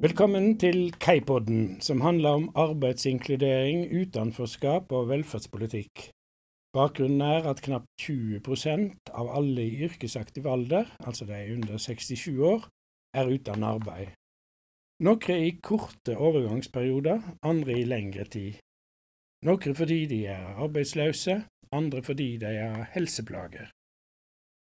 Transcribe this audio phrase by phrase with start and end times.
[0.00, 6.06] Velkommen til Keipodden, som handler om arbeidsinkludering, utenforskap og velferdspolitikk.
[6.72, 12.64] Bakgrunnen er at knapt 20% av alle i yrkesaktiv alder, altså de under 67 år,
[13.12, 14.14] er uten arbeid.
[15.04, 18.56] Noen i korte overgangsperioder, andre i lengre tid.
[19.44, 21.42] Noen fordi de er arbeidsløse,
[21.76, 23.68] andre fordi de har helseplager.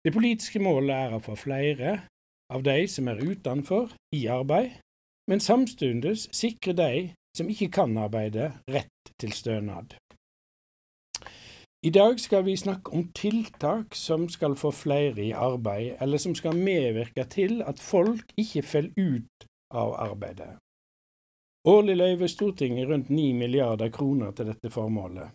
[0.03, 1.95] Det politiske målet er å få flere
[2.51, 4.75] av de som er utenfor, i arbeid,
[5.29, 6.93] men samtidig sikre de
[7.37, 9.93] som ikke kan arbeide, rett til stønad.
[11.85, 16.35] I dag skal vi snakke om tiltak som skal få flere i arbeid, eller som
[16.35, 20.57] skal medvirke til at folk ikke faller ut av arbeidet.
[21.67, 25.29] Årlig løyver Stortinget rundt 9 milliarder kroner til dette formålet.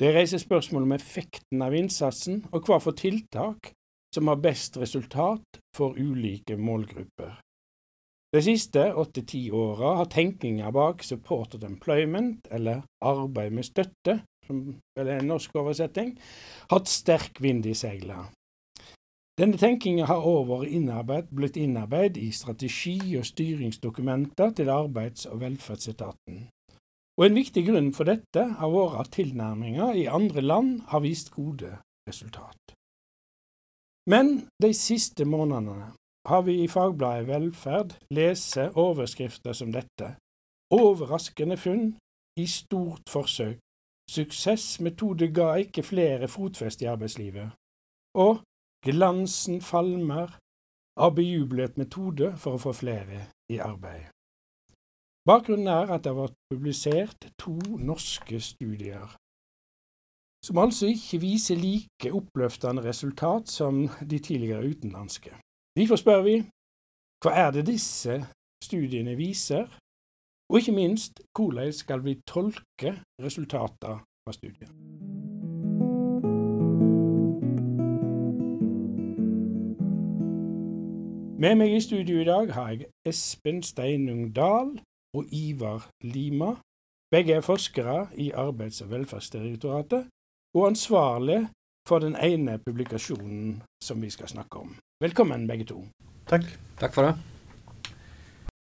[0.00, 3.72] Det reiser spørsmål om effekten av innsatsen, og hva for tiltak
[4.14, 7.36] som har best resultat for ulike målgrupper.
[8.30, 14.60] De siste åtte-ti åra har tenkninga bak supported employment, eller arbeid med støtte, som
[14.94, 16.12] vel er en norsk oversetting,
[16.70, 18.28] hatt sterk vind i seila.
[19.40, 26.48] Denne tenkinga har over innarbeid, blitt innarbeidet i strategi- og styringsdokumenter til Arbeids- og velferdsetaten.
[27.18, 31.30] Og En viktig grunn for dette har vært at tilnærminga i andre land har vist
[31.34, 31.78] gode
[32.08, 32.76] resultat.
[34.06, 35.92] Men de siste månedene
[36.28, 40.16] har vi i fagbladet Velferd lese overskrifter som dette.
[40.70, 41.96] Overraskende funn
[42.38, 43.58] i stort forsøk.
[44.10, 47.50] Suksessmetode ga ikke flere fotfeste i arbeidslivet.
[48.18, 48.40] Og
[48.86, 50.36] glansen falmer
[50.98, 54.10] av bejublet metode for å få flere i arbeid.
[55.28, 59.14] Bakgrunnen er at det har vært publisert to norske studier,
[60.44, 65.34] som altså ikke viser like oppløftende resultat som de tidligere utenlandske.
[65.76, 66.36] Derfor spør vi
[67.22, 68.16] hva er det disse
[68.64, 69.68] studiene viser,
[70.50, 74.72] og ikke minst hvordan skal vi tolke resultatene fra studiet.
[81.40, 84.74] Med meg i studio i dag har jeg Espen Steinung Dahl
[85.16, 86.50] og Ivar Lima.
[87.14, 90.10] Begge er forskere i Arbeids- og velferdsdirektoratet
[90.54, 91.48] og ansvarlig
[91.88, 94.76] for den ene publikasjonen som vi skal snakke om.
[95.00, 95.86] Velkommen, begge to.
[96.28, 96.44] Takk.
[96.78, 97.14] Takk for det.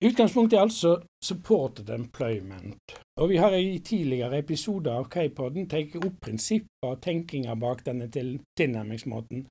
[0.06, 0.92] Utgangspunktet er altså
[1.25, 2.94] supported employment.
[3.18, 8.06] Og vi har i tidligere episoder av K-poden tatt opp prinsipper og tenkinger bak denne
[8.14, 9.47] tilnærmingsmåten.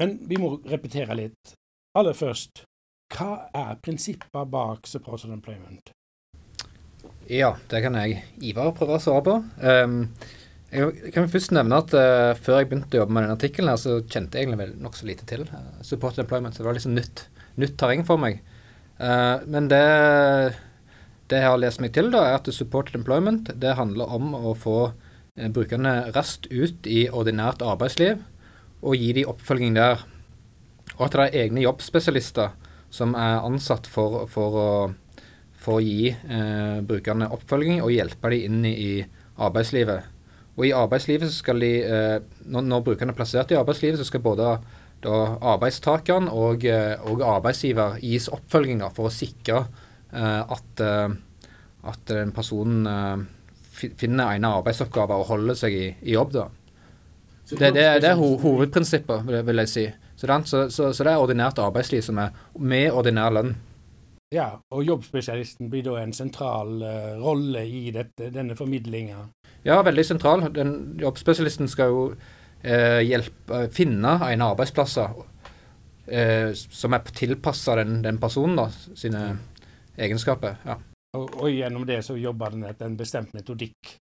[0.00, 1.52] Men vi må repetere litt.
[2.00, 2.64] Aller først,
[3.12, 5.92] hva er prinsipper bak supported employment?
[7.28, 9.36] Ja, det kan jeg Ivar prøve å svare på.
[9.60, 10.06] Um,
[10.72, 13.80] jeg kan først nevne at uh, Før jeg begynte å jobbe med denne artikkelen, her,
[13.80, 16.56] så kjente jeg egentlig nokså lite til uh, supported employment.
[16.56, 17.26] Så det var liksom nytt,
[17.60, 18.40] nytt terreng for meg.
[18.96, 19.82] Uh, men det,
[21.28, 24.54] det, jeg har lest meg til, da, er at supported employment det handler om å
[24.56, 24.76] få
[25.32, 28.18] brukerne raskt ut i ordinært arbeidsliv
[28.84, 30.02] og gi dem oppfølging der.
[30.98, 32.52] Og at det er egne jobbspesialister
[32.92, 35.22] som er ansatt for, for, å,
[35.56, 36.12] for å, gi
[36.84, 38.90] brukerne oppfølging og hjelpe dem inn i
[39.40, 40.11] arbeidslivet.
[40.62, 44.06] Og i arbeidslivet så skal de, eh, når, når brukerne er plassert i arbeidslivet, så
[44.06, 44.52] skal både
[45.02, 45.16] da
[45.50, 49.64] arbeidstakeren og, eh, og arbeidsgiver gis oppfølging for å sikre
[50.14, 52.86] eh, at, at den personen
[53.74, 56.36] finner egnet arbeidsoppgaver og holder seg i, i jobb.
[56.36, 56.46] da.
[57.50, 59.86] Det, det, det er ho hovedprinsippet, vil jeg si.
[60.14, 63.56] Så, så, så, så, det er ordinært arbeidsliv som er med ordinær lønn.
[64.32, 69.26] Ja, og jobbspesialisten blir da en sentral uh, rolle i dette, denne formidlinga?
[69.66, 70.46] Ja, veldig sentral.
[70.56, 78.18] Den jobbspesialisten skal jo uh, hjelpe, finne en arbeidsplass eh, som er tilpassa den, den,
[78.22, 79.26] personen da, sine
[80.00, 80.56] egenskaper.
[80.66, 80.80] ja.
[81.12, 83.98] Og, og, gjennom det så jobber den etter en bestemt metodikk?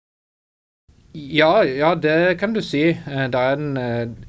[1.18, 2.83] Ja, ja, det kan du si.
[2.94, 4.19] Det er en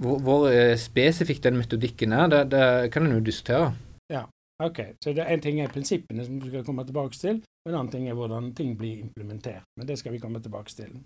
[0.00, 0.46] hvor, hvor
[0.80, 2.64] spesifikk den metodikken er, det, det
[2.94, 3.74] kan en jo diskutere.
[4.08, 4.24] Ja,
[4.68, 4.80] ok.
[5.02, 7.92] Så det en ting er prinsippene som du skal komme tilbake til, og en annen
[7.92, 10.96] ting er hvordan ting blir implementert, men det skal vi komme tilbake til.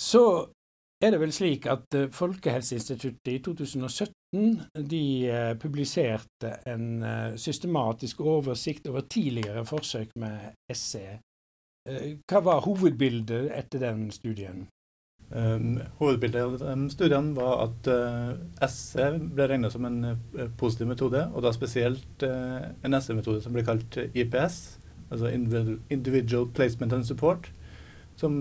[0.00, 0.24] Så
[1.04, 8.20] er det vel slik at uh, Folkehelseinstituttet i 2017 de uh, publiserte en uh, systematisk
[8.20, 11.20] oversikt over tidligere forsøk med SE.
[11.84, 14.62] hva var hovedbildet etter den studien?
[15.30, 18.34] Um, hovedbildet av de studiene var at uh,
[18.70, 23.56] SE ble regnet som en uh, positiv metode, og da spesielt uh, en SE-metode som
[23.56, 24.58] ble kalt IPS,
[25.08, 27.50] altså Individual Placement and Support,
[28.14, 28.36] som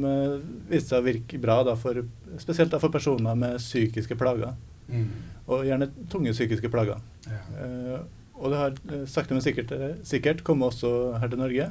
[0.70, 2.04] viste seg å virke bra da for,
[2.38, 4.54] spesielt da for personer med psykiske plager.
[4.86, 5.08] Mm.
[5.50, 7.02] Og gjerne tunge psykiske plager.
[7.26, 8.04] Ja.
[8.44, 11.70] og det har eh, sakte, men sikkert, eh, sikkert kommet også her til Norge.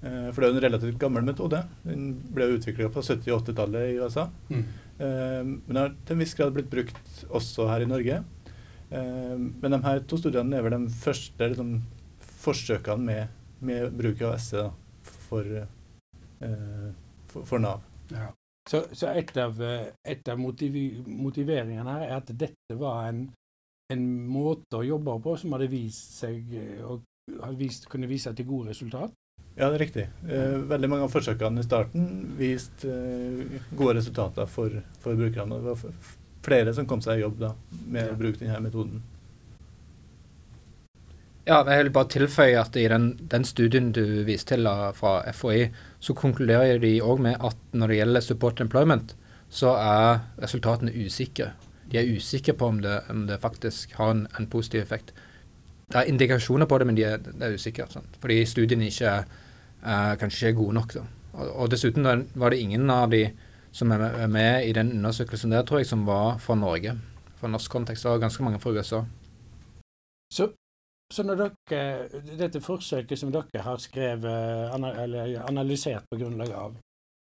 [0.00, 1.62] Eh, for det er jo en relativt gammel metode.
[1.84, 4.28] Den ble utvikla på 70- og 80-tallet i USA.
[4.50, 4.64] Mm.
[5.00, 8.18] Men den har til en viss grad blitt brukt også her i Norge.
[8.90, 11.70] Men de her to studiene er vel de første liksom,
[12.42, 14.66] forsøkene med, med bruk av SE
[15.30, 15.48] for,
[17.32, 17.80] for, for Nav.
[18.12, 18.28] Ja.
[18.68, 19.56] Så, så, et av,
[20.04, 20.76] et av motiv
[21.08, 23.24] motiveringene her er at dette var en
[23.90, 26.54] en måte å jobbe på som hadde vist seg
[26.86, 27.02] og
[27.58, 29.14] vist, kunne vise til gode resultat?
[29.56, 30.06] Ja, det er riktig.
[30.28, 32.08] Eh, veldig mange av forsøkene i starten
[32.38, 35.58] viste eh, gode resultater for, for, brukerne.
[35.60, 36.10] Det var
[36.46, 37.54] flere som kom seg i jobb da,
[37.86, 38.12] med ja.
[38.14, 39.02] å bruke denne metoden.
[41.48, 45.18] Ja, jeg vil bare tilføye at i den, den studien du viste til da, fra
[45.34, 45.70] FHI,
[46.00, 49.16] så konkluderer de òg med at når det gjelder support employment,
[49.50, 51.50] så er resultatene usikre
[51.90, 55.12] de er usikre på om det, om det faktisk har en, en, positiv effekt.
[55.90, 57.92] Det er indikasjoner på det, men de er, det er usikkert.
[57.92, 58.18] Sant?
[58.22, 60.96] Fordi studiene ikke uh, kanskje ikke er gode nok.
[61.32, 63.24] Og, og, dessuten var det ingen av de
[63.72, 66.94] som er med i den undersøkelsen der, tror jeg, som var fra Norge.
[67.40, 68.04] Fra norsk kontekst.
[68.04, 69.02] Var ganske mange fra USA.
[70.32, 70.50] Så,
[71.12, 74.30] så når dere, dette forsøket som dere har skrevet,
[74.74, 76.78] eller analysert på grunnlag av,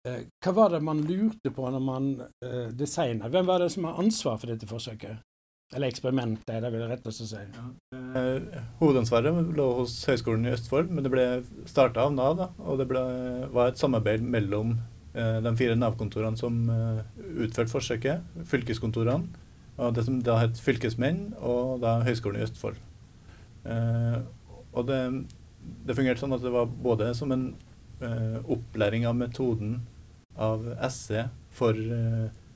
[0.06, 3.32] Eh, hva var det man lurte på når man uh, designet?
[3.34, 5.24] Hvem var det som har ansvar for dette forsøket?
[5.74, 7.40] Eller eksperimentet, er det vel rett å si.
[7.40, 7.64] Ja.
[8.20, 11.26] Eh, hovedansvaret lå hos Høgskolen i Østfold, men det ble
[11.70, 12.36] starta av Nav.
[12.38, 13.02] Da, og det ble,
[13.56, 14.76] var et samarbeid mellom
[15.16, 17.02] eh, de fire Nav-kontorene som eh,
[17.48, 19.42] utførte forsøket, fylkeskontorene,
[19.76, 22.78] og det som da het fylkesmenn, og da Høgskolen i Østfold.
[23.66, 25.00] Og det,
[25.90, 27.50] det, fungerte sånn at det var både som en
[28.54, 29.80] opplæring av metoden
[30.40, 30.64] av
[30.94, 31.26] SE
[31.58, 31.76] for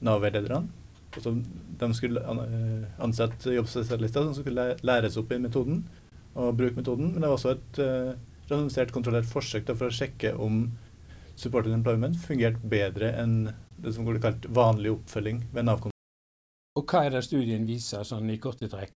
[0.05, 0.78] Nav-veilederne.
[1.09, 1.33] Altså,
[1.81, 5.81] de skulle uh, ansette jobbspesialister som skulle læres opp i metoden
[6.37, 7.13] og bruke metoden.
[7.13, 8.11] Men det var også et uh,
[8.49, 10.67] randomisert, kontrollert forsøk da, for å sjekke om
[11.39, 15.95] supported employment fungerte bedre enn det som ble kalt vanlig oppfølging ved Nav-kontoret.
[16.77, 18.93] Og hva er det studien viser, sånn i korte trekk?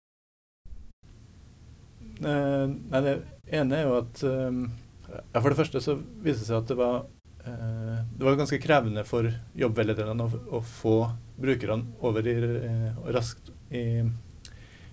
[2.23, 3.17] Uh, nei, det
[3.57, 4.67] ene er jo at um,
[5.09, 8.59] ja, For det første så viser det seg at det var Eh, det var ganske
[8.63, 9.27] krevende for
[9.59, 10.29] jobbveilederne å,
[10.59, 11.11] å, få
[11.43, 14.03] brukerne over i, eh, raskt i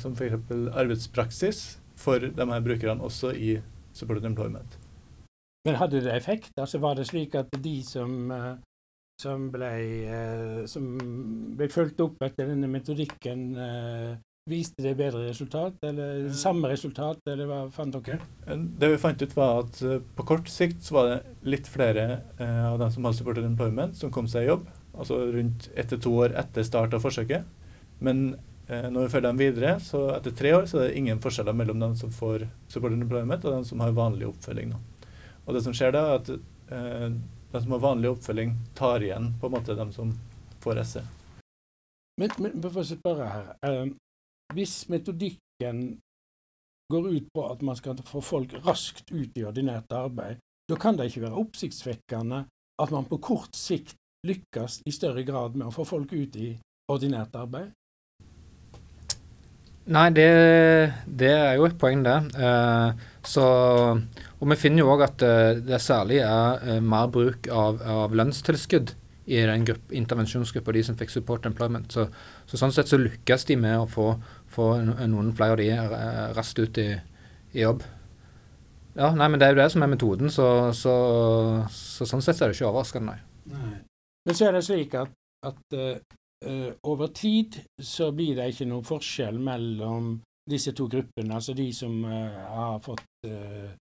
[0.00, 0.34] som f.eks.
[0.72, 3.60] arbeidspraksis, for de her brukerne også i
[3.92, 4.78] supported employment.
[5.64, 6.52] Men hadde det effekt?
[6.56, 8.30] Altså Var det slik at de som
[9.20, 9.72] som ble,
[10.04, 14.16] eh, fulgt opp etter denne metodikken, eh,
[14.50, 18.18] viste det bedre resultat, eller samme resultat, eller hva fant dere?
[18.44, 22.20] Det vi fant ut, var at uh, på kort sikt så var det litt flere
[22.38, 24.66] eh, av dem som hadde supported employment, som kom seg i jobb.
[24.92, 27.46] Altså rundt ett til to år etter start av forsøket.
[28.04, 31.52] Men når vi følger dem videre, så etter tre år så er det ingen forskjeller
[31.52, 34.70] mellom dem som får supported employment, og dem som har vanlig oppfølging.
[34.72, 35.08] Nå.
[35.44, 36.30] Og det som skjer da, er at
[37.54, 40.08] de som har vanlig oppfølging, tar igjen på en måte de som
[40.60, 41.02] får SE.
[42.18, 43.92] Men, men for å spørre her, eh,
[44.54, 45.84] hvis metodikken
[46.90, 50.98] går ut på at man skal få folk raskt ut i ordinært arbeid, da kan
[50.98, 52.42] det ikke være oppsiktsvekkende
[52.82, 53.94] at man på kort sikt
[54.26, 56.50] lykkes i større grad med å få folk ut i
[56.90, 57.70] ordinært arbeid?
[59.84, 60.28] Nei, det,
[61.04, 62.16] det er jo et poeng, det.
[62.40, 63.44] Uh, så,
[64.40, 68.14] og vi finner jo òg at uh, det særlig er uh, mer bruk av, av,
[68.16, 68.94] lønnstilskudd
[69.28, 71.92] i den grupp, intervensjonsgruppa, de som fikk support employment.
[71.92, 72.06] Så,
[72.48, 74.08] så, sånn sett så lykkes de med å få,
[74.52, 76.88] få noen flere av de raskt ut i,
[77.52, 77.84] i, jobb.
[78.96, 80.94] Ja, nei, men det er jo det som er metoden, så, så,
[81.72, 83.52] så sånn sett så er det ikke overraskende, nei.
[83.52, 83.78] nei.
[84.24, 85.12] Men så er det slik at,
[85.44, 85.80] at
[86.84, 90.16] over tid så blir det ikke noen forskjell mellom
[90.50, 93.72] disse to gruppene, altså de som uh, har fått uh,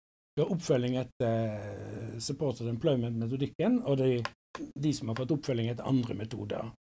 [0.44, 4.24] oppfølging etter supported employment-metodikken, og de,
[4.56, 6.72] de, som har fått oppfølging etter andre metoder.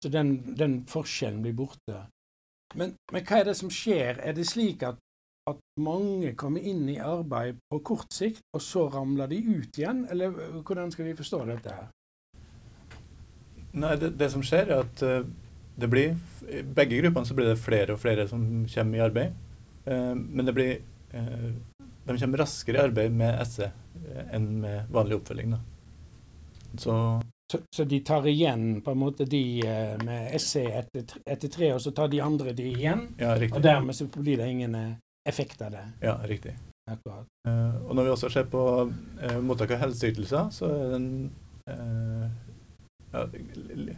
[0.00, 2.06] Så den, den forskjellen blir borte.
[2.78, 4.22] Men, men, hva er det som skjer?
[4.24, 5.00] Er det slik at,
[5.50, 10.06] at mange kommer inn i arbeid på kort sikt, og så ramler de ut igjen,
[10.08, 11.90] eller hvordan skal vi forstå dette her?
[13.72, 15.24] Nei, det, det, som skjer, er at uh,
[15.80, 16.16] det blir
[16.50, 19.36] I begge gruppene så blir det flere og flere som kommer i arbeid.
[19.86, 20.72] Uh, men det blir
[21.14, 21.50] uh,
[22.06, 23.70] De kommer raskere i arbeid med SE
[24.32, 25.52] enn med vanlig oppfølging.
[25.54, 25.60] Da.
[26.80, 26.94] Så,
[27.52, 29.42] så, så de tar igjen på en måte de
[30.06, 33.04] med SE etter, etter, tre, og så tar de andre de igjen?
[33.20, 33.58] Ja, riktig.
[33.58, 34.76] Og dermed så blir det ingen
[35.28, 35.84] effekt av det?
[36.02, 36.56] Ja, riktig.
[36.90, 37.26] Akkurat.
[37.48, 38.62] Eh, og når vi også ser på
[39.22, 41.10] eh, mottak av helseytelser, så er den
[41.70, 42.24] eh,
[43.12, 43.26] ja,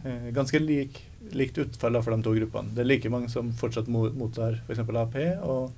[0.05, 0.99] eh, ganske lik,
[1.31, 2.73] likt utfall for de to gruppene.
[2.73, 4.79] Det er like mange som fortsatt mottar f.eks.
[4.79, 5.71] AP, og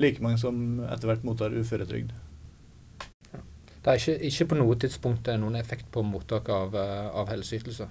[0.00, 2.12] like mange som etter hvert mottar uføretrygd.
[3.80, 7.88] Det er ikke, ikke, på noe tidspunkt noen effekt på mottak av, av helseytelser.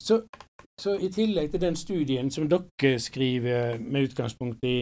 [0.00, 0.22] Så,
[0.80, 4.78] så, i tillegg til den studien som dere skriver med utgangspunkt i,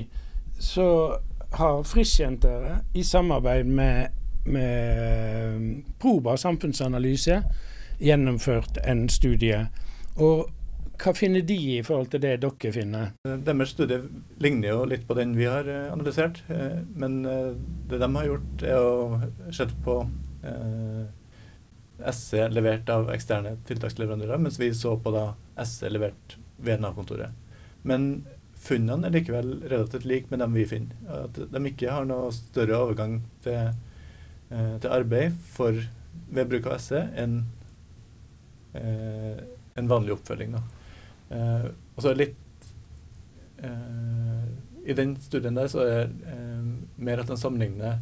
[0.63, 1.17] så
[1.57, 4.15] har Frischsenteret i samarbeid med,
[4.47, 7.43] med Proba samfunnsanalyse
[8.03, 9.67] gjennomført en studie.
[10.17, 10.47] Og
[10.97, 13.11] hva finner de i forhold til det dere finner?
[13.25, 14.01] Deres studie
[14.43, 16.41] ligner jo litt på den vi har eh, analysert.
[16.53, 17.53] Eh, men eh,
[17.91, 19.99] det de har gjort, er å se på
[22.15, 25.25] SE levert av eksterne tiltaksleverandører, mens vi så på da
[25.67, 27.35] SE levert ved Nav-kontoret.
[27.83, 28.27] Men
[28.63, 31.25] funnene er likevel relativt like med dem vi finner.
[31.25, 33.75] At de ikke har noe større overgang til,
[34.53, 35.83] til arbeid for,
[36.31, 37.41] ved bruk av SE enn
[38.77, 40.57] en vanlig oppfølging.
[41.31, 41.67] Eh,
[41.97, 42.69] og så litt
[43.59, 44.45] eh,
[44.87, 46.69] I den studien der så er det eh,
[47.09, 47.99] mer at den sammenligner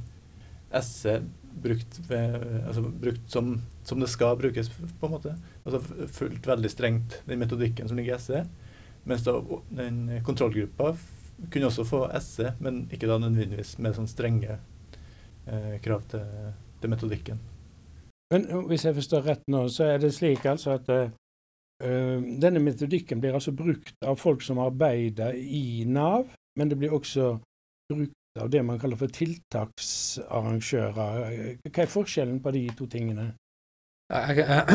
[0.84, 1.20] SE
[1.62, 2.34] brukt, ved,
[2.66, 3.54] altså brukt som,
[3.86, 5.34] som, det skal brukes, på en måte.
[5.64, 8.44] Altså fulgt veldig strengt den metodikken som ligger i SE.
[9.04, 9.36] Mens da
[9.70, 10.94] den kontrollgruppa
[11.52, 14.58] kunne også få SE, men ikke da nødvendigvis med sånn strenge
[15.46, 16.24] eh, krav til,
[16.80, 17.42] til, metodikken.
[18.32, 21.12] Men hvis jeg forstår rett nå, så er det slik altså at uh,
[21.82, 26.24] denne metodikken blir altså brukt av folk som arbeider i Nav,
[26.58, 27.24] men det blir også
[27.92, 31.58] brukt av det man kaller for tiltaksarrangører.
[31.68, 33.24] Hva er forskjellen på de to tingene?
[34.12, 34.62] Jeg, jeg,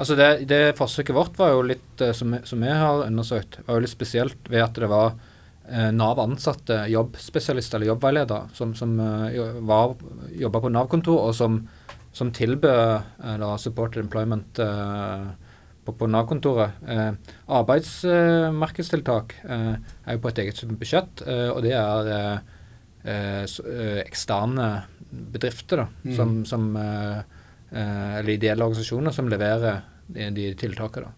[0.00, 3.84] Altså det, det, forsøket vårt var jo litt, som, som vi har undersøkt, var jo
[3.84, 5.12] litt spesielt ved at det var
[5.92, 8.96] Nav-ansatte jobbspesialister eller jobbveiledere som, som
[9.36, 11.68] jobba på Nav-kontor, og som,
[12.12, 15.30] som tilbød eller supported employment uh,
[15.84, 16.80] på, på Nav-kontoret.
[16.82, 17.12] Uh,
[17.60, 21.22] arbeidsmarkedstiltak er jo på et eget budsjett,
[21.54, 22.42] og det er
[24.04, 24.66] eksterne
[25.10, 26.12] bedrifter da, mm.
[26.16, 31.14] som, som eller ideelle organisasjoner som leverer de, de tiltakene.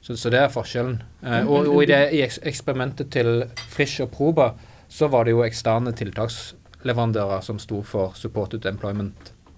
[0.00, 1.00] Så, så, det er forskjellen.
[1.22, 4.52] Eh, og, og, i det i eksperimentet til Frisch og Proba
[4.88, 8.64] så var det jo eksterne tiltaksleverandører som sto for supported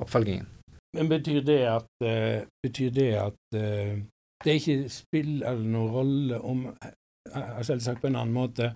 [0.00, 0.46] employment-oppfølgingen.
[0.96, 4.00] Men betyr det at, uh, betyr det, at uh,
[4.44, 6.66] det ikke spiller noen rolle om
[7.62, 8.72] Selvsagt på en annen måte,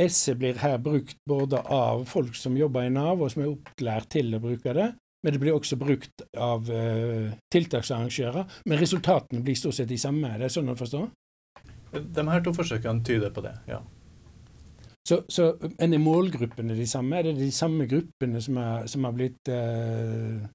[0.00, 4.08] Esset blir her brukt både av folk som jobber i Nav, og som er opplært
[4.14, 4.86] til å bruke det,
[5.20, 8.46] men det blir også brukt av uh, tiltaksarrangører.
[8.64, 11.02] Men resultatene blir stort sett de samme, er det sånn å forstå?
[11.90, 13.82] De her to forsøkene tyder på det, ja.
[15.10, 15.50] Så, så
[15.80, 17.18] Men er målgruppene de samme?
[17.18, 20.46] Er det de samme gruppene som, er, som har blitt uh...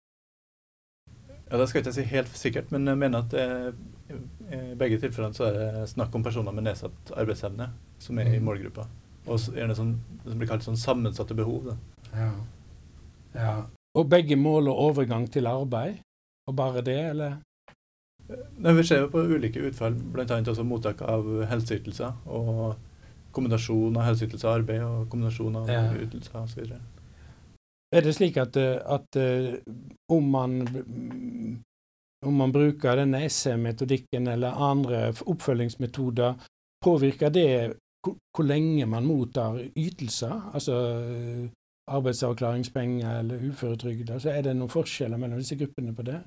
[1.55, 3.69] Ja, Det skal jeg ikke si helt sikkert, men jeg mener at uh,
[4.51, 7.69] i begge tilfellene så er det snakk om personer med nedsatt arbeidsevne
[8.03, 8.43] som er i mm.
[8.43, 8.83] målgruppa.
[9.31, 9.93] Og gjerne sånn,
[10.25, 11.69] som blir kalt sånn sammensatte behov.
[11.69, 11.77] Da.
[12.11, 12.27] Ja.
[13.39, 13.53] ja.
[13.95, 16.03] Og begge måler overgang til arbeid?
[16.51, 17.39] Og bare det, eller?
[18.27, 20.41] Nei, vi ser jo på ulike utfall, bl.a.
[20.43, 22.19] også mottak av helseytelser.
[22.27, 22.75] Og
[23.35, 25.87] kombinasjon av helseytelser og arbeid, og kombinasjon av ja.
[26.03, 26.75] ytelser osv.
[27.95, 29.17] Er det slik at, at
[30.11, 30.57] om, man,
[32.25, 36.35] om man bruker denne SM-metodikken eller andre oppfølgingsmetoder,
[36.83, 37.49] påvirker det
[38.05, 40.51] hvor lenge man mottar ytelser?
[40.53, 40.75] Altså
[41.87, 44.09] arbeidsavklaringspenger eller uføretrygd.
[44.09, 46.19] Altså er det noen forskjeller mellom disse gruppene på det?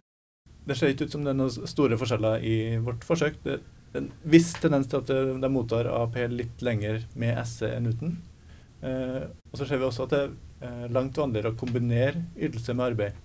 [0.68, 3.40] Det ser ikke ut som det er noen store forskjeller i vårt forsøk.
[3.44, 7.88] Det er en viss tendens til at de mottar AAP litt lenger med SE enn
[7.90, 8.18] uten.
[8.84, 10.22] Eh, og så ser vi også at det
[10.90, 13.18] langt vanligere å kombinere ytelse med arbeid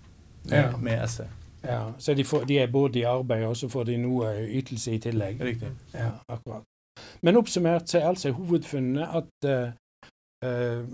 [0.44, 0.78] med, ja.
[0.78, 1.26] med SE.
[1.64, 4.98] Ja, Så de, får, de, er både i arbeid, og så får de noe ytelse
[4.98, 5.42] i tillegg?
[5.42, 5.72] Riktig.
[5.96, 6.66] Ja, akkurat.
[7.24, 10.92] Men oppsummert så er altså hovedfunnet at uh,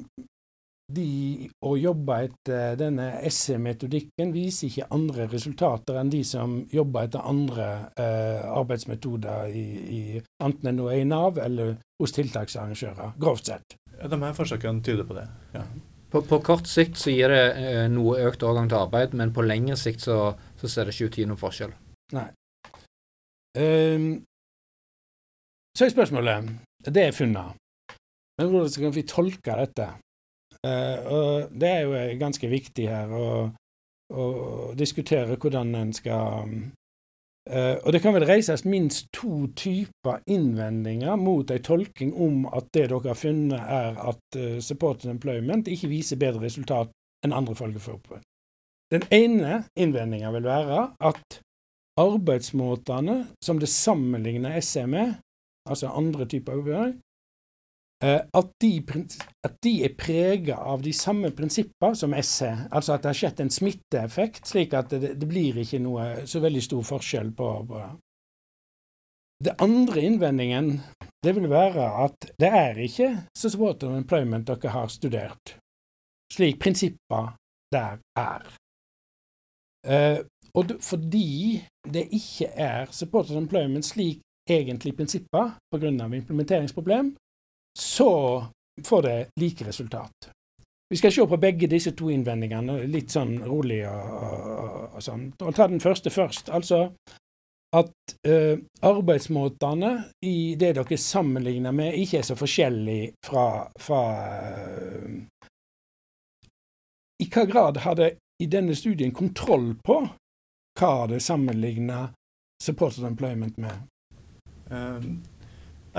[0.94, 7.26] de å jobbe etter denne SE-metodikken viser ikke andre resultater enn de som jobber etter
[7.26, 7.68] andre
[7.98, 9.66] uh, arbeidsmetoder, i,
[9.98, 10.02] i,
[10.46, 13.78] enten det er i Nav eller hos tiltaksarrangører, grovt sett.
[13.98, 15.26] Ja, de her forsøkene tyder på det,
[15.58, 15.66] ja.
[16.10, 19.46] På, på, kort sikt så gir det eh, noe økt overgang til arbeid, men på
[19.46, 21.76] lengre sikt så, så ser det ikke ut til å gi noen forskjell.
[22.18, 22.26] Nei.
[23.60, 24.08] Um,
[25.78, 26.50] så er spørsmålet
[26.86, 27.58] Det er funnet.
[28.40, 29.88] Men hvordan skal vi tolke dette?
[30.66, 33.30] Uh, og det er jo ganske viktig her å,
[34.10, 34.26] å
[34.80, 36.58] diskutere hvordan en skal
[37.84, 42.90] og det kan vel reises minst to typer innvendinger mot en tolking om at det
[42.92, 46.92] dere har funnet, er at uh, supported employment ikke viser bedre resultat
[47.26, 48.22] enn andre følgeforbund.
[48.94, 51.42] Den ene innvendinga vil være at
[52.00, 55.18] arbeidsmåtene som det sammenligner SE med,
[55.70, 56.94] altså andre typer Eh,
[58.00, 58.70] at de,
[59.44, 62.52] at de er prega av de samme prinsipper som SE.
[62.72, 66.40] Altså at det har skjedd en smitteeffekt, slik at det, det blir ikke noe så
[66.40, 67.82] veldig stor forskjell på, på
[69.44, 70.72] Det andre innvendingen
[71.24, 75.56] det vil være at det er ikke supported employment dere har studert,
[76.32, 77.34] slik prinsipper
[77.74, 78.48] der er.
[79.84, 80.20] Eh,
[80.56, 81.60] og fordi
[81.94, 85.90] det ikke er supported employment slik egentlig prinsipper pga.
[86.16, 87.16] implementeringsproblem,
[87.80, 88.12] så
[88.86, 90.30] får det like resultat.
[90.90, 95.28] Vi skal se på begge disse to innvendingene litt sånn rolig og, og, og sånn.
[95.38, 96.50] Og ta den første først.
[96.50, 96.88] Altså
[97.78, 99.92] at uh, arbeidsmåtene
[100.26, 103.44] i det dere sammenligner med, ikke er så forskjellig fra,
[103.78, 104.00] fra
[104.50, 105.20] uh,
[107.22, 110.00] I hva grad har det i denne studien kontroll på
[110.80, 112.10] hva det sammenligner
[112.64, 113.86] supported employment med?
[114.72, 115.22] Um,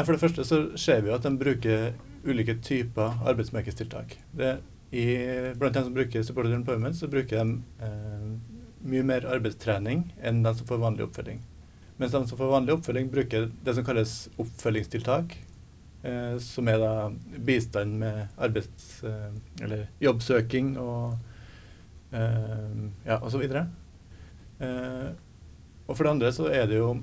[0.04, 1.92] for det første så ser vi jo at de bruker
[2.26, 4.16] ulike typer arbeidsmarkedstiltak.
[4.34, 8.26] Blant dem som bruker supported employment, så bruker de eh,
[8.90, 11.40] mye mer arbeidstrening enn de som får vanlig oppfølging.
[12.00, 15.36] Mens de som får vanlig oppfølging, bruker det som kalles oppfølgingstiltak.
[16.02, 16.92] Eh, som er da
[17.44, 19.02] bistand med arbeids...
[19.04, 21.18] Eh, eller jobbsøking og
[22.16, 23.44] eh, ja, osv.
[23.44, 25.10] Eh,
[25.86, 26.94] og for det andre så er det jo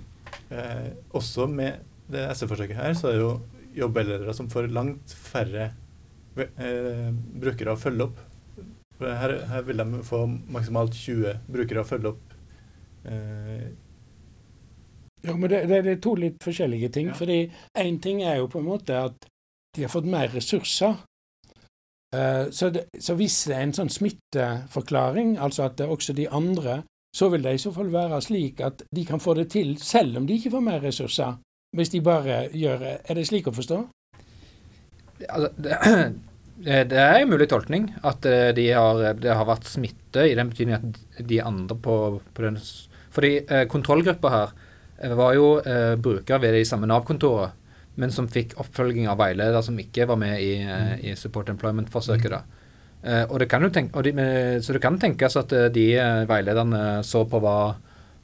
[0.49, 3.33] eh, også med det SV-forsøket her, så er det jo
[3.77, 5.71] jobbveiledere som får langt færre
[6.37, 8.21] eh, brukere å følge opp.
[8.97, 12.37] Her, her, vil de få maksimalt 20 brukere å følge opp.
[13.05, 13.67] Eh.
[15.27, 17.11] Ja, men det, det, er to litt forskjellige ting.
[17.11, 17.17] Ja.
[17.17, 17.39] fordi
[17.77, 19.29] én ting er jo på en måte at
[19.75, 20.97] de har fått mer ressurser.
[22.15, 26.15] Eh, så, det, så, hvis det er en sånn smitteforklaring, altså at det er også
[26.17, 26.81] de andre,
[27.13, 30.19] så vil det i så fall være slik at de kan få det til selv
[30.19, 31.37] om de ikke får mer ressurser
[31.75, 33.81] hvis de bare gjør Er det slik å forstå?
[35.27, 35.49] Altså,
[36.65, 40.35] det, det er en mulig tolkning at eh, de har, det har vært smitte, i
[40.37, 41.97] den betydning at de andre på,
[42.33, 42.59] på den
[43.13, 44.53] Fordi eh, kontrollgruppa her
[45.01, 47.53] eh, var jo eh, brukere ved de samme Nav-kontorene,
[47.97, 50.99] men som fikk oppfølging av veileder som ikke var med i, mm.
[51.01, 52.29] i Support Employment-forsøket.
[52.29, 52.43] da.
[53.01, 54.13] Eh, og det kan jo tenke, de,
[54.61, 55.87] så det kan tenkes at de
[56.29, 57.57] veilederne så på hva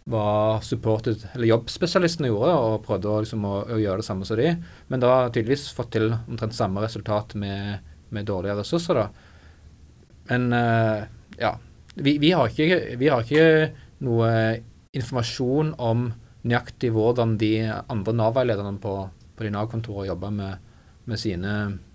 [0.09, 4.39] hva supported, eller jobbspesialistene gjorde, og prøvde å, liksom, å, å, gjøre det samme som
[4.39, 4.49] de.
[4.91, 8.99] Men da tydeligvis fått til omtrent samme resultat med, med dårlige ressurser.
[8.99, 9.07] da.
[10.31, 11.05] Men uh,
[11.39, 11.55] ja.
[11.93, 13.71] Vi, vi, har ikke, vi, har ikke,
[14.03, 14.29] noe
[14.97, 16.07] informasjon om
[16.43, 18.95] nøyaktig hvordan de andre Nav-veilederne på,
[19.37, 20.73] på de Nav-kontorene jobber med,
[21.07, 21.53] med sine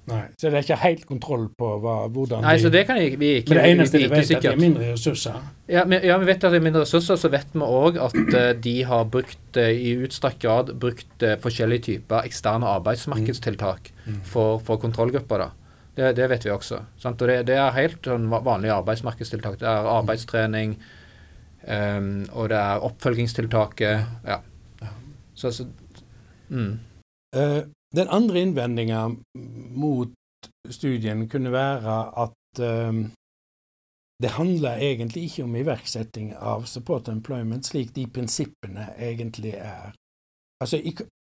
[0.08, 2.98] Nei, Så det er ikke helt kontroll på hva, hvordan Nei, de så det kan
[2.98, 5.38] vi ikke Men det eneste vi vet, er at det har mindre ressurser?
[5.68, 7.18] Ja, vi, ja, vi vet at det er mindre ressurser.
[7.20, 11.34] Så vet vi òg at uh, de har brukt uh, i utstrakt grad brukt uh,
[11.42, 14.12] forskjellige typer eksterne arbeidsmarkedstiltak mm.
[14.14, 14.20] mm.
[14.32, 15.44] for, for kontrollgrupper.
[15.44, 15.50] da.
[15.98, 16.82] Det, det, vet vi også.
[17.02, 17.22] Sant?
[17.22, 19.58] Og det, det, er helt sånn vanlige arbeidsmarkedstiltak.
[19.60, 20.76] Det er arbeidstrening,
[21.66, 24.22] um, og det er oppfølgingstiltaket.
[24.28, 24.40] Ja.
[25.38, 25.66] Så, så
[26.48, 26.78] mm.
[27.96, 29.16] Den andre innvendinga
[29.80, 30.12] mot
[30.68, 32.98] studien kunne være at eh,
[34.22, 39.92] det handler egentlig ikke om iverksetting av support employment slik de prinsippene egentlig er.
[40.60, 40.94] Altså, i,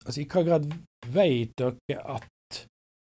[0.07, 0.69] altså, i hva grad
[1.13, 2.61] vet dere at,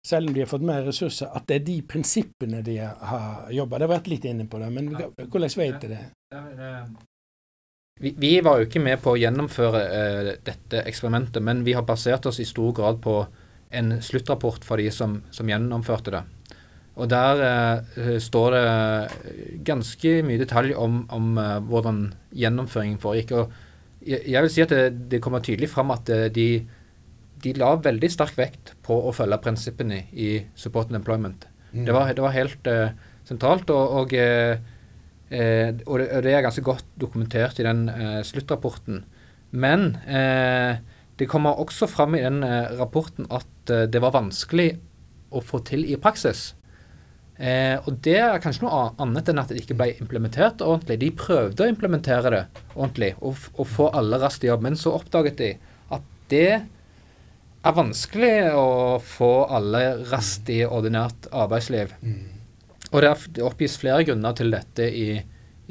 [0.07, 3.79] selv om de har fått mer ressurser, at det er de prinsippene de har jobba
[3.79, 6.03] Det har vært litt inne på det, men hvordan vet dere det?
[8.01, 11.85] Vi, vi, var jo ikke med på å gjennomføre uh, dette eksperimentet, men vi har
[11.85, 13.19] basert oss i stor grad på
[13.77, 16.23] en sluttrapport for de som, som gjennomførte det.
[16.97, 18.63] Og Der uh, står det
[19.69, 23.35] ganske mye detalj om, om uh, hvordan gjennomføringen foregikk.
[23.37, 23.53] og
[24.01, 26.49] jeg, jeg, vil si at det, det kommer tydelig fram at de,
[27.45, 31.45] de, la veldig sterk vekt på å følge prinsippene i support and employment.
[31.69, 31.85] Mm.
[31.85, 32.71] Det, var, det, var, helt
[33.29, 33.69] sentralt.
[33.69, 34.17] og, og
[35.31, 39.05] Eh, og, det, og, det, er ganske godt dokumentert i den eh, sluttrapporten.
[39.51, 40.81] Men eh,
[41.19, 44.73] det kommer også fram i den eh, rapporten at eh, det var vanskelig
[45.31, 46.51] å få til i praksis.
[47.41, 50.99] Eh, og det er kanskje noe annet enn at det ikke ble implementert ordentlig.
[51.01, 52.43] De prøvde å implementere det
[52.75, 55.51] ordentlig og, og få alle raskt i jobb, men så oppdaget de
[55.95, 56.51] at det
[57.61, 61.95] er vanskelig å få alle raskt i ordinært arbeidsliv.
[62.01, 62.40] Mm.
[62.91, 65.07] Og det, oppgis flere grunner til dette i,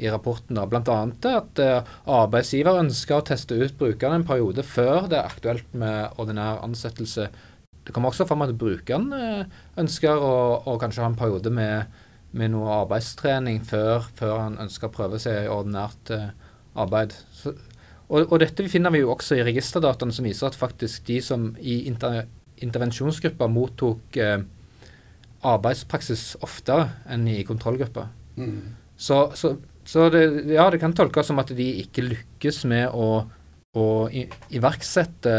[0.01, 0.57] i rapporten.
[0.57, 0.97] da, Bl.a.
[1.37, 6.17] at uh, arbeidsgiver ønsker å teste ut brukeren en periode før det er aktuelt med
[6.21, 7.29] ordinær ansettelse.
[7.85, 9.43] Det kommer også fram at brukeren uh,
[9.81, 10.33] ønsker å,
[10.65, 11.91] å, kanskje ha en periode med,
[12.37, 16.31] med noe arbeidstrening før, før, han ønsker å prøve seg i ordinært uh,
[16.81, 17.13] arbeid.
[17.37, 17.53] Så,
[18.09, 21.51] og, og, dette finner vi jo også i registerdataene som viser at faktisk de som
[21.61, 22.25] i inter,
[22.65, 24.17] intervensjonsgruppa mottok
[25.47, 28.07] arbeidspraksis oftere enn i kontrollgruppa.
[28.37, 28.75] Mm.
[28.97, 29.55] Så, så,
[29.87, 30.23] så det,
[30.53, 33.25] ja, det kan tolkes som at de ikke lykkes med å,
[33.73, 35.33] å i, iverksette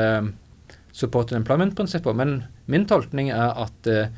[0.93, 2.17] support and employment-prinsipper.
[2.19, 4.11] Men min tolkning er at uh,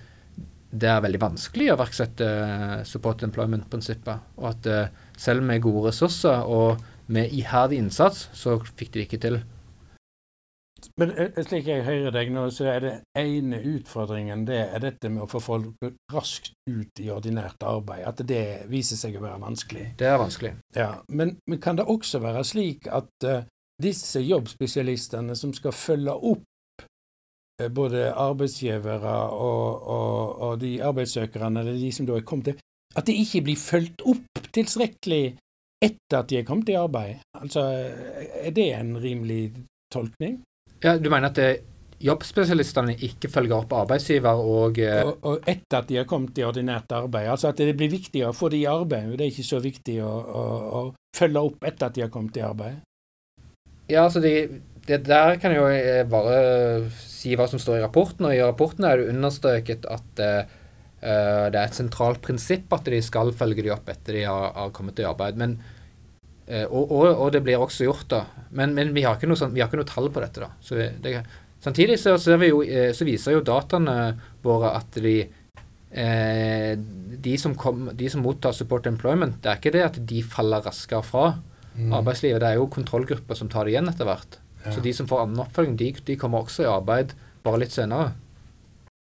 [0.74, 2.30] det er veldig vanskelig å iverksette
[2.88, 4.24] support and employment-prinsipper.
[4.40, 9.08] Og at uh, selv med gode ressurser og med iherdig innsats, så fikk de det
[9.08, 9.42] ikke til.
[11.00, 14.82] Men eh, eh, slik jeg hører deg nå, så er det ene utfordringen det er
[14.82, 18.04] dette med å få folk raskt ut i ordinært arbeid.
[18.08, 19.90] At det viser seg å være vanskelig.
[20.00, 20.54] Det er vanskelig.
[20.76, 23.44] Ja, Men, men kan det også være slik at uh,
[23.82, 31.80] disse jobbspesialistene som skal følge opp uh, både arbeidsgivere og, og, og, de arbeidssøkerne, eller
[31.80, 32.60] de som da er kommet til,
[32.94, 35.24] at de ikke blir fulgt opp tilstrekkelig
[35.84, 37.22] etter at de er kommet i arbeid?
[37.36, 39.48] Altså, er det en rimelig
[39.92, 40.42] tolkning?
[40.84, 41.52] Ja, Du mener at det,
[42.04, 46.44] jobbspesialistene ikke følger opp arbeidsgiver og, eh, og, og etter at de har kommet i
[46.46, 47.30] ordinært arbeid.
[47.32, 49.14] Altså at det blir viktigere å få de i arbeid.
[49.14, 50.44] Det er ikke så viktig å, å,
[50.80, 50.82] å,
[51.16, 52.82] følge opp etter at de har kommet i arbeid.
[53.88, 54.34] Ja, altså de,
[54.88, 58.28] det der kan jeg jo eh, bare si hva som står i rapporten.
[58.28, 60.42] Og i rapporten er det understreket at uh,
[61.04, 64.74] det er et sentralt prinsipp at de skal følge de opp etter de har, har
[64.76, 65.40] kommet i arbeid.
[65.40, 65.73] Men Eh,
[66.44, 68.20] og, og, og, det blir også gjort, da.
[68.52, 70.44] Men, men vi, har ikke noe, sånn, vi har ikke noe tall på dette.
[70.44, 70.50] da.
[70.60, 71.22] Så det,
[71.64, 73.96] samtidig så, så, jo, eh, så, viser jo dataene
[74.44, 75.16] våre at de,
[75.90, 80.22] eh, de, som kom, de, som mottar support employment, det er ikke det at de
[80.34, 81.26] faller raskere fra
[81.74, 81.92] mm.
[82.00, 82.42] arbeidslivet.
[82.42, 84.38] Det er jo kontrollgrupper som tar det igjen etter hvert.
[84.64, 84.74] Ja.
[84.76, 88.12] Så de som får annen oppfølging, de, de, kommer også i arbeid bare litt senere.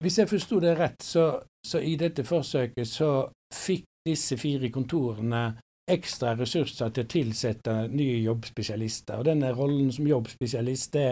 [0.02, 1.28] Hvis jeg forsto det rett, så,
[1.66, 3.10] så i dette forsøket så
[3.54, 5.44] fikk disse fire kontorene
[5.92, 9.20] ekstra ressurser til å tilsette nye jobbspesialister.
[9.20, 11.06] Og denne rollen som jobbspesialist, det,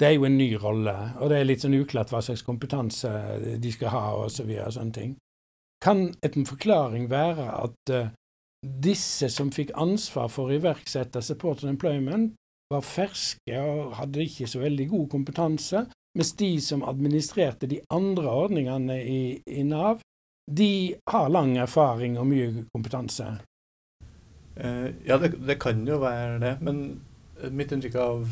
[0.00, 0.96] det, er jo en ny rolle.
[1.20, 3.10] Og det er litt sånn uklart hva slags kompetanse
[3.60, 5.14] de skal ha, og så videre, og sånne ting.
[5.80, 8.10] Kan en forklaring være at uh,
[8.60, 12.34] disse som fikk ansvar for å iverksette support and employment,
[12.70, 15.84] var ferske og hadde ikke så veldig god kompetanse,
[16.18, 20.04] mens de som administrerte de andre ordningene i, i Nav,
[20.50, 23.26] de har lang erfaring og mye kompetanse.
[24.60, 26.54] Uh, ja, det, det, kan jo være det.
[26.60, 27.00] Men
[27.56, 28.28] mitt inntrykk av,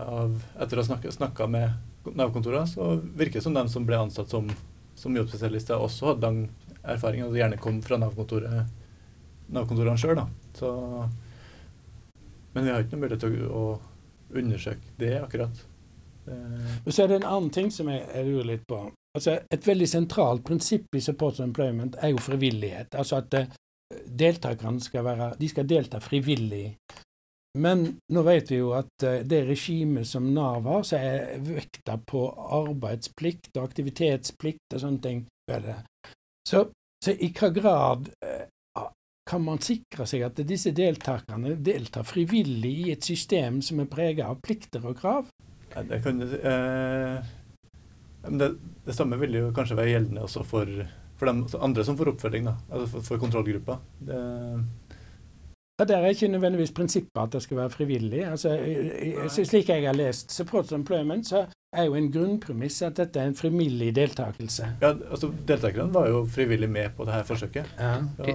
[0.00, 4.32] av etter å ha snakka med Nav-kontorene, så virker det som de som ble ansatt
[4.32, 4.48] som,
[4.96, 6.38] som jobbspesialister, også hadde lang
[6.88, 8.64] erfaring, og gjerne kom fra Nav-kontorene
[9.52, 10.22] Nav sjøl.
[12.54, 15.60] Men vi har ikke noe mulighet til å, å undersøke det akkurat.
[16.84, 18.80] Og så er det en annen ting som jeg, jeg lurer litt på.
[19.16, 22.94] Altså, et veldig sentralt prinsipp i support employment er jo frivillighet.
[22.98, 23.34] Altså at
[23.88, 26.76] deltakerne skal, være, de skal delta frivillig.
[27.58, 31.96] Men nå vet vi jo at eh, det regimet som Nav har, så er vekta
[32.06, 32.26] på
[32.60, 35.24] arbeidsplikt og aktivitetsplikt og sånne ting.
[36.48, 36.66] Så,
[37.04, 38.44] så i hva grad eh,
[39.28, 44.24] kan man sikre seg at disse deltakerne deltar frivillig i et system som er preget
[44.28, 45.32] av plikter og krav?
[45.88, 46.22] Det kan.
[46.22, 47.34] Eh,
[48.28, 48.48] det,
[48.84, 50.80] det samme vil jo kanskje være gjeldende også for
[51.18, 53.78] for de andre som får oppfølging, da, altså for, for kontrollgruppa.
[54.08, 54.22] Det
[55.78, 58.24] ja, Der er ikke nødvendigvis prinsippet at det skal være frivillig.
[58.26, 58.58] Altså,
[59.44, 63.34] slik jeg har lest Support Employment, så er jo en grunnpremiss at dette er en
[63.34, 64.66] frivillig deltakelse.
[64.80, 67.74] Ja, altså Deltakerne var jo frivillig med på dette forsøket.
[67.78, 67.94] Ja.
[68.24, 68.34] De,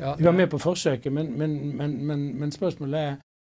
[0.00, 3.16] ja, de var med på forsøket, men, men, men, men, spørsmålet er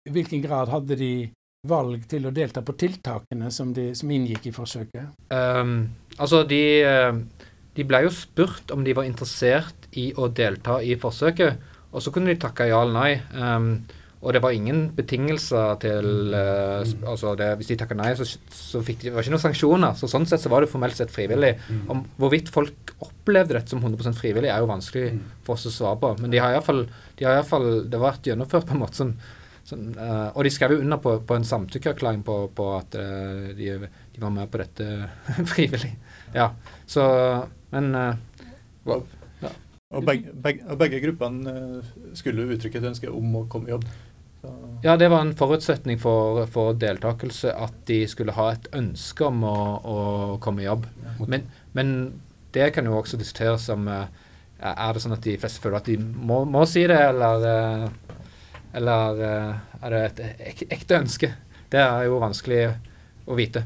[0.08, 1.30] i hvilken grad hadde de
[1.68, 5.16] valg til å delta på tiltakene som, de, som inngikk i forsøket?
[5.30, 7.41] Um, altså, de uh
[7.76, 12.12] de ble jo spurt om de var interessert i å delta i forsøket, og så
[12.12, 13.12] kunne de takke ja eller nei.
[13.36, 13.74] Um,
[14.22, 18.78] og det var ingen betingelser til uh, altså det, Hvis de takka nei, så, så
[18.86, 19.96] fikk de, det var ikke noen sanksjoner.
[19.98, 21.56] Så sånn sett så var det formelt sett frivillig.
[21.90, 25.98] Om hvorvidt folk opplevde dette som 100% frivillig, er jo vanskelig for oss å svare
[26.04, 26.12] på.
[26.22, 26.84] Men de har iallfall
[27.18, 29.10] de har i fall, det har vært gjennomført på en måte som
[29.66, 33.50] sånn, uh, Og de skrev jo under på, på en samtykkeerklæring på, på, at uh,
[33.58, 34.86] de, de, var med på dette
[35.52, 35.96] frivillig.
[36.34, 36.52] Ja,
[36.86, 37.08] så
[37.72, 38.14] men uh,
[38.88, 39.04] wow.
[39.42, 39.50] ja.
[39.96, 43.86] Og begge, begge, begge gruppene uh, skulle uttrykke et ønske om å komme i jobb.
[44.42, 44.52] Så.
[44.82, 49.44] Ja, det var en forutsetning for, for, deltakelse at de skulle ha et ønske om
[49.46, 49.98] å, å
[50.42, 50.88] komme i jobb.
[51.26, 51.46] Men,
[51.78, 51.96] men,
[52.52, 54.04] det kan jo også diskuteres om uh,
[54.60, 57.88] Er det sånn at de fleste føler at de må, må si det, eller
[58.72, 60.02] eller er det
[60.40, 61.28] et ekte ønske?
[61.72, 62.60] Det er jo vanskelig
[63.28, 63.64] å vite.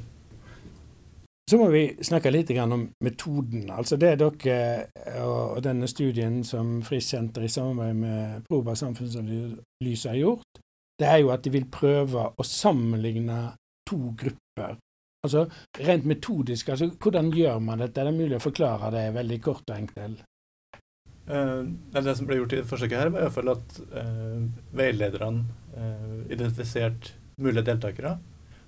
[1.50, 3.68] Så må vi snakke litt om metoden.
[3.70, 10.60] Altså Det dere og denne studien som Frisk-senter i samarbeid med Proba samfunnsanalyse har gjort,
[10.98, 13.52] det er jo at de vil prøve å sammenligne
[13.86, 14.74] to grupper.
[15.22, 15.46] Altså
[15.86, 18.00] Rent metodisk, altså hvordan gjør man dette?
[18.00, 20.24] Er det mulig å forklare det veldig kort og enkelt?
[21.26, 21.62] Uh,
[21.94, 24.42] det som ble gjort i forsøket her, var i hvert fall at uh,
[24.74, 25.46] veilederne
[26.26, 28.16] identifiserte mulige deltakere.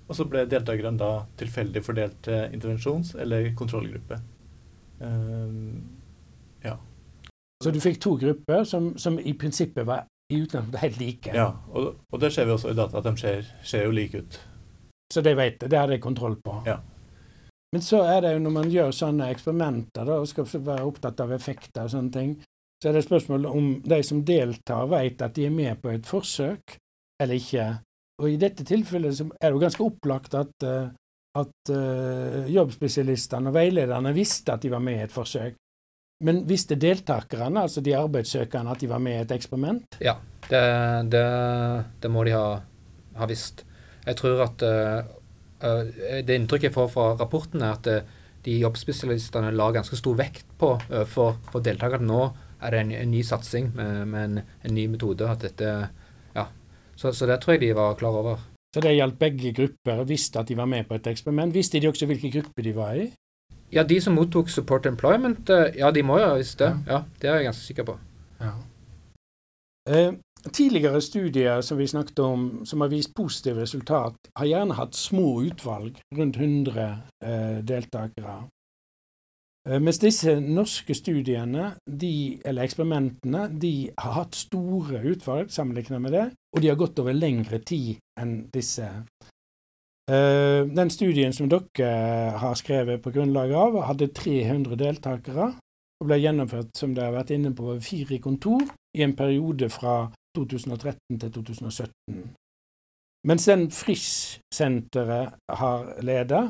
[0.09, 4.19] Og så ble deltakerne da tilfeldig fordelt til intervensjons- eller kontrollgruppe.
[6.63, 6.77] ja.
[7.63, 11.33] Så du fikk to grupper som, som i prinsippet var i utgangspunktet helt like?
[11.35, 14.17] Ja, og, og det ser vi også i data, at de ser, ser jo like
[14.17, 14.39] ut.
[15.13, 15.69] Så det vet det.
[15.69, 16.61] det har de kontroll på.
[16.65, 16.79] Ja.
[17.71, 21.19] Men så er det jo når man gjør sånne eksperimenter da, og skal være opptatt
[21.21, 22.31] av effekter og sånne ting,
[22.81, 26.07] så er det spørsmål om de som deltar, vet at de er med på et
[26.07, 26.77] forsøk
[27.21, 27.65] eller ikke.
[28.19, 30.91] Og i dette tilfellet er det jo ganske opplagt at, eh,
[31.39, 35.55] at uh, jobbspesialistene og veilederne visste at de var med i et forsøk.
[36.25, 39.99] Men visste deltakerne, altså de arbeidssøkerne, at de var med i et eksperiment?
[40.03, 40.17] Ja,
[40.49, 40.63] det,
[41.13, 41.23] det,
[42.03, 42.47] det må de ha,
[43.15, 43.63] ha visst.
[44.03, 44.99] Jeg tror at uh,
[46.25, 48.11] det inntrykket jeg får fra rapporten, er at
[48.43, 52.09] de jobbspesialistene la ganske stor vekt på uh, for, for deltakerne.
[52.09, 52.27] Nå
[52.59, 55.27] er det en, en ny satsing med, med en, en, ny metode.
[55.29, 55.73] at dette.
[56.99, 58.41] Så, så, det tror jeg de var klar over.
[58.75, 61.53] Så det gjaldt begge grupper, visste at de var med på et eksperiment.
[61.55, 63.05] Visste de også hvilken gruppe de var i?
[63.71, 66.73] Ja, de som mottok support employment, ja, de må jo ha visst det.
[66.87, 66.99] Ja.
[66.99, 67.95] ja, Det er jeg ganske sikker på.
[68.41, 68.51] Ja.
[69.89, 70.11] Eh,
[70.51, 75.41] tidligere studier som vi snakket om, som har vist positive resultat, har gjerne hatt små
[75.47, 76.89] utvalg, rundt 100
[77.25, 78.41] eh, deltakere.
[79.69, 86.15] Eh, mens disse norske studiene, de, eller eksperimentene, de har hatt store utvalg sammenlignet med
[86.15, 88.87] det, og de har gått over lengre tid enn disse.
[90.09, 95.51] Eh, den studien som dere har skrevet på grunnlag av, hadde 300 deltakere
[95.99, 98.63] og ble gjennomført, som dere har vært inne på, fire kontor
[98.97, 102.23] i en periode fra 2013 til 2017.
[103.27, 106.45] Mens den Frisch-senteret har ledet,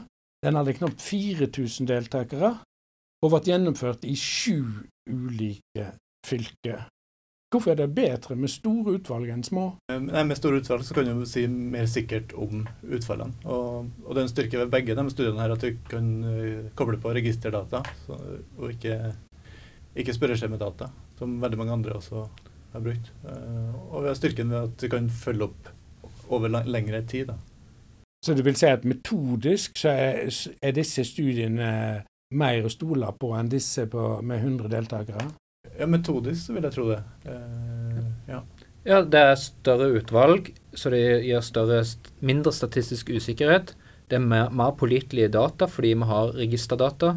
[0.46, 2.54] den hadde knapt 4000 deltakere
[3.24, 4.64] og ble gjennomført i sju
[5.10, 5.92] ulike
[6.28, 6.88] fylker.
[7.50, 9.64] Hvorfor er det bedre med store utvalg enn små?
[9.90, 13.34] Nei, Med store utvalg så kan du si mer sikkert om utfallene.
[13.50, 16.70] Og, og det er en styrke ved begge de studiene her at du kan uh,
[16.78, 18.20] koble på registerdata, så,
[18.60, 19.00] og ikke
[19.98, 20.14] ikke
[20.60, 22.28] data, som veldig mange andre også
[22.74, 23.12] har brukt.
[23.26, 25.72] Uh, og vi har styrken ved at vi kan følge opp
[26.30, 27.26] over lengre tid.
[27.28, 27.34] Da.
[28.24, 30.30] Så du vil si at metodisk så er,
[30.62, 35.30] er disse studiene mer å stole på enn disse på, med 100 deltakere?
[35.80, 37.00] Ja, metodisk vil jeg tro det.
[37.26, 38.44] Eh, ja.
[38.86, 41.82] ja, det er større utvalg, så det gir større,
[42.26, 43.74] mindre statistisk usikkerhet.
[44.10, 47.16] Det er mer, mer pålitelige data fordi vi har registerdata.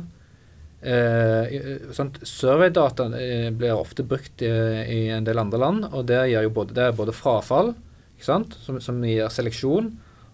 [0.83, 6.25] Eh, sånn, Surveydata eh, blir ofte brukt i, i, en del andre land, og det,
[6.33, 7.75] gir jo både, det er både frafall,
[8.23, 9.93] som, som, gir seleksjon,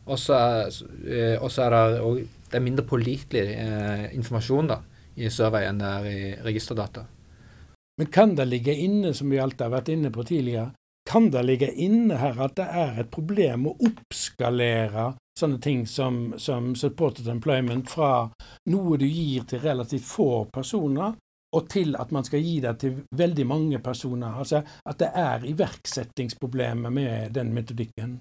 [0.08, 4.80] og så er, eh, er, det, det er mindre pålitelig eh, informasjon da,
[5.16, 7.04] i survey enn det er i registerdata.
[7.98, 10.70] Men kan det ligge inne, som vi alltid har vært inne på tidligere,
[11.08, 16.34] kan det ligge inne her at det er et problem å oppskalere sånne ting som,
[16.36, 18.28] som supported employment fra
[18.70, 21.16] noe du gir til relativt få personer,
[21.56, 24.36] og til at man skal gi det til veldig mange personer.
[24.36, 28.18] Altså at det er iverksettingsproblemer med den metodikken.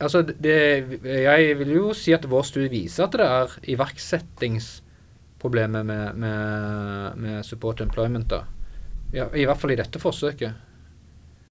[0.00, 6.14] Altså, det, jeg vil jo si at vår studie viser at det er iverksettingsproblemer med,
[6.14, 6.38] med,
[7.16, 8.30] med support employment.
[8.30, 8.40] da.
[9.14, 10.52] Ja, I hvert fall i dette forsøket.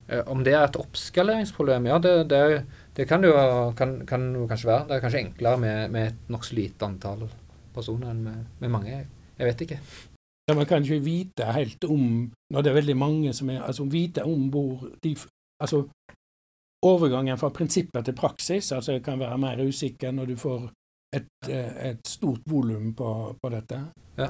[0.07, 2.41] Eh, om det er et oppskaleringsproblem, ja, det, det,
[2.97, 3.33] det kan jo
[3.77, 4.87] kan, kan kanskje være.
[4.89, 7.25] Det er kanskje enklere med, med et nokså lite antall
[7.75, 8.99] personer enn med, med, mange.
[9.35, 9.79] Jeg vet ikke.
[10.45, 13.87] Ja, man kan ikke vite helt om, når det er veldig mange som er altså
[13.89, 15.15] vite om hvor de
[15.55, 15.85] Altså
[16.85, 20.67] overgangen fra prinsipper til praksis altså det kan være mer usikker når du får
[21.15, 23.09] et, eh, et stort volum på,
[23.41, 23.79] på, dette.
[24.19, 24.29] Ja.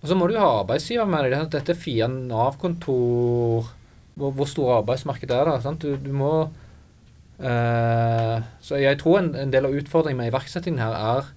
[0.00, 1.48] Og så må du ha arbeidsgiver med deg.
[1.52, 3.72] Dette er fire Nav-kontor
[4.16, 5.50] hvor, hvor store arbeidsmarkedet er.
[5.50, 5.82] da, sant?
[5.82, 10.96] Du, du må uh, Så jeg tror en, en, del av utfordringen med iverksettingen her
[10.96, 11.32] er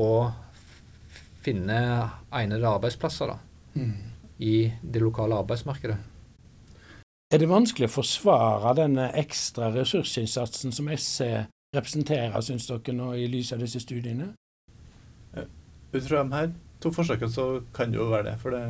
[0.00, 0.08] å
[1.44, 1.78] finne
[2.34, 3.38] egnede arbeidsplasser da,
[3.76, 3.94] mm.
[4.42, 5.96] i det lokale arbeidsmarkedet.
[7.34, 11.24] Er det vanskelig å forsvare denne ekstra ressursinnsatsen som SC
[11.74, 14.28] representerer, syns dere, nå i lys av disse studiene?
[15.34, 16.52] Ut fra de her
[16.84, 18.36] to forsøkene så kan det jo være det.
[18.38, 18.62] For det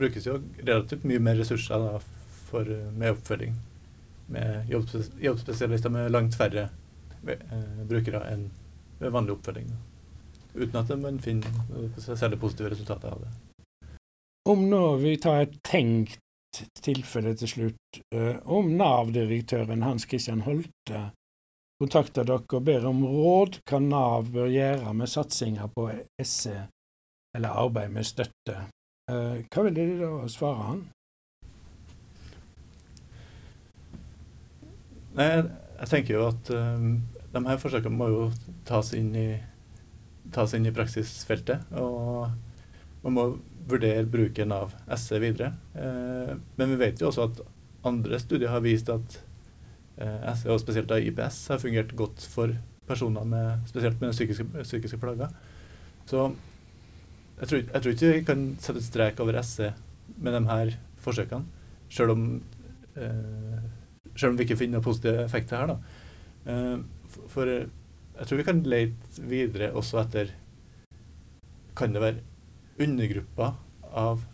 [0.00, 2.00] brukes jo relativt mye mer ressurser da,
[2.48, 3.56] for, med oppfølging.
[4.32, 4.72] med
[5.22, 6.68] jobbspesialister med langt færre
[7.28, 8.48] eh, brukere enn
[8.98, 9.68] ved vanlig oppfølging.
[10.54, 11.52] Uten at man finner
[11.98, 13.34] særlig positive resultater av det.
[14.48, 16.18] Om nå vi tar et tenkt
[16.82, 21.10] tilfelle til slutt, uh, om Nav-direktøren Hans Christian Holte
[21.80, 25.90] kontakter dere og ber om råd hva Nav bør gjøre med satsinga på
[26.24, 26.56] SE,
[27.36, 28.56] eller arbeid med støtte,
[29.10, 30.86] uh, hva vil dere da svare han?
[35.16, 35.28] Nei,
[35.80, 36.96] jeg tenker jo at um,
[37.32, 38.24] de her forsøkene må jo
[38.68, 39.28] tas inn i,
[40.32, 41.64] tas inn i praksisfeltet.
[41.80, 42.28] Og
[43.04, 43.24] man må
[43.66, 45.52] vurdere bruken av SE videre.
[45.74, 47.42] Eh, men vi vet jo også at
[47.86, 49.18] andre studier har vist at
[49.98, 52.54] eh, SE, og spesielt da IPS, har fungert godt for
[52.86, 55.32] personer med, spesielt med psykiske, psykiske plager.
[56.06, 56.28] Så
[57.40, 59.72] jeg tror, jeg tror, ikke vi kan sette et strek over SE
[60.22, 62.28] med de her forsøkene, selv om
[62.96, 63.64] eh,
[64.16, 65.74] selv om vi ikke finner positive effekter her.
[65.74, 67.18] da.
[67.28, 70.30] For jeg tror vi kan lete videre også etter
[71.76, 72.22] Kan det være
[72.78, 73.52] undergrupper
[73.96, 74.24] av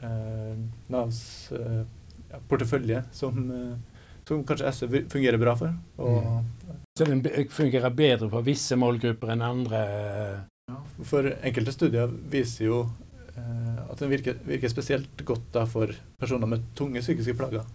[0.00, 1.82] eh, Navs eh,
[2.30, 5.74] ja, portefølje som, eh, som, kanskje SV fungerer bra for.
[5.96, 6.78] Og, mm.
[6.98, 9.82] Så den fungerer bedre for visse målgrupper enn andre?
[10.68, 12.78] Ja, for enkelte studier viser jo
[13.36, 17.68] eh, at den virker, virker, spesielt godt da for personer med tunge psykiske plager.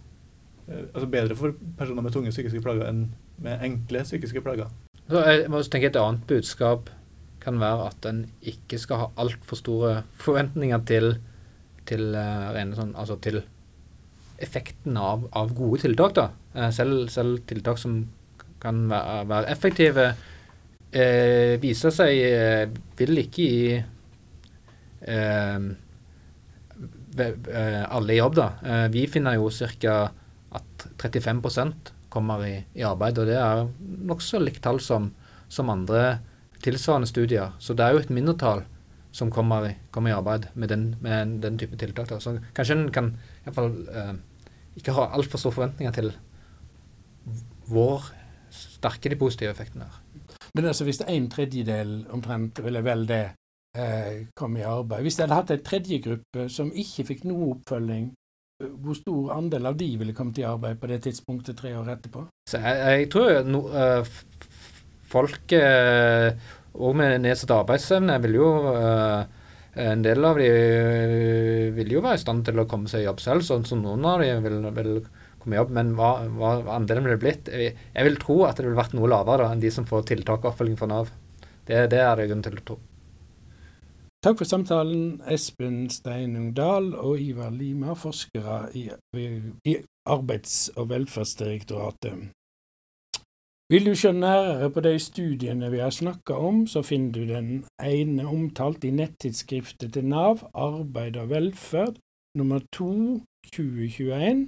[0.68, 3.06] Eh, altså bedre for personer med tunge psykiske plager enn
[3.44, 4.74] med enkle psykiske plager.
[5.10, 6.92] Så jeg må tenke Et annet budskap
[7.44, 11.18] kan være at en ikke skal ha altfor store forventninger til,
[11.90, 13.42] til, uh, sånn, altså til
[14.44, 16.16] effekten av, av, gode tiltak.
[16.18, 16.28] da.
[16.56, 18.02] Uh, selv, selv, tiltak som
[18.64, 20.10] kan være, være effektive,
[20.96, 22.12] uh, viser seg
[23.00, 23.82] vil ikke gi
[27.44, 28.36] alle i jobb.
[28.40, 28.48] da.
[28.90, 29.98] vi finner jo ca
[30.56, 33.20] at 35% kommer i, i, arbeid.
[33.20, 33.66] Og det er
[34.10, 35.10] nokså likt tall som,
[35.52, 36.20] som, andre
[36.64, 37.54] tilsvarende studier.
[37.60, 38.64] Så det er jo et mindretall
[39.14, 42.10] som kommer i, kommer i arbeid med den, med den, type tiltak.
[42.10, 42.20] Da.
[42.20, 44.14] Så kanskje en kan i hvert fall eh,
[44.80, 46.10] ikke ha altfor store forventninger til
[47.70, 48.10] hvor
[48.54, 50.02] sterke de positive effektene er.
[50.56, 53.24] Men altså hvis en tredjedel omtrent, eller vel det,
[53.78, 57.54] eh, kom i arbeid Hvis de hadde hatt en tredje gruppe som ikke fikk noe
[57.56, 58.12] oppfølging
[58.64, 62.26] hvor stor andel av de ville kommet i arbeid på det tidspunktet tre år etterpå?
[62.50, 64.06] Så jeg, jeg tror no, uh,
[65.14, 69.24] folk òg og med nedsatt arbeidsevne vil jo uh,
[69.74, 70.50] En del av de
[71.74, 74.04] vil jo være i stand til å komme seg i jobb selv, sånn som noen
[74.06, 74.92] av de vil, vil
[75.42, 75.72] komme i jobb.
[75.74, 79.10] Men hva, hva andelen ville blitt jeg, jeg, vil tro at det ville vært noe
[79.10, 81.10] lavere da, enn de som får tiltak og oppfølging fra Nav.
[81.66, 82.78] Det, det er det grunn til å tro.
[84.22, 88.86] Takk for samtalen, Espen Steinung Dahl og Ivar Lima, forskere i,
[89.18, 92.30] i Arbeids- og velferdsdirektoratet.
[93.74, 97.66] Vil du se nærere på de studiene vi har snakka om, så finner du den
[97.82, 101.96] ene omtalt i nettidsskriftet til Nav, Arbeid og velferd,
[102.38, 103.20] nummer 2
[103.56, 104.48] 2021,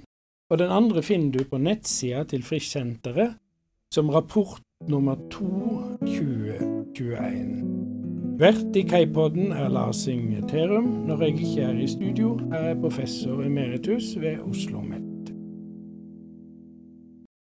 [0.50, 3.34] og den andre finner du på nettsida til Frischsenteret
[3.94, 5.46] som rapport nummer 2
[6.06, 8.38] 2021.
[8.38, 10.84] Vert i Kaipodden er Lars Inge Terum.
[10.84, 15.05] Når jeg ikke er i studio, er jeg professor emeritus ved Oslo OsloMet.